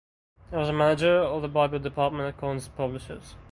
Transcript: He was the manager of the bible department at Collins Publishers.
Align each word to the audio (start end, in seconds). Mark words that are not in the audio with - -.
He 0.49 0.55
was 0.55 0.65
the 0.67 0.73
manager 0.73 1.17
of 1.19 1.43
the 1.43 1.47
bible 1.47 1.77
department 1.77 2.27
at 2.27 2.37
Collins 2.39 2.69
Publishers. 2.69 3.35